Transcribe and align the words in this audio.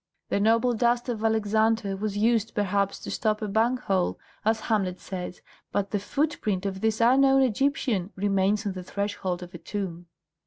The 0.29 0.39
noble 0.39 0.73
dust 0.73 1.09
of 1.09 1.23
Alexander 1.23 1.95
was 1.95 2.17
used 2.17 2.55
perhaps 2.55 2.97
to 3.01 3.11
stop 3.11 3.39
a 3.39 3.47
bung 3.47 3.77
hole, 3.77 4.17
as 4.43 4.61
Hamlet 4.61 4.99
says, 4.99 5.43
but 5.71 5.91
the 5.91 5.99
footprint 5.99 6.65
of 6.65 6.81
this 6.81 6.99
unknown 7.01 7.43
Egyptian 7.43 8.11
remains 8.15 8.65
on 8.65 8.73
the 8.73 8.81
threshold 8.81 9.43
of 9.43 9.53
a 9.53 9.59
tomb." 9.59 10.07